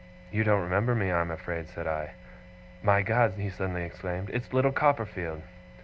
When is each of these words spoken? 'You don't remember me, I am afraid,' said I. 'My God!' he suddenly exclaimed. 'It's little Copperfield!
'You 0.31 0.43
don't 0.43 0.63
remember 0.63 0.95
me, 0.95 1.11
I 1.11 1.21
am 1.21 1.29
afraid,' 1.29 1.69
said 1.69 1.85
I. 1.85 2.13
'My 2.81 3.03
God!' 3.03 3.33
he 3.33 3.51
suddenly 3.51 3.83
exclaimed. 3.83 4.31
'It's 4.33 4.51
little 4.51 4.71
Copperfield! 4.71 5.43